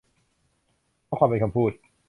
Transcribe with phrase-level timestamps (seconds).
[1.07, 1.71] ข้อความเป็นคำพูด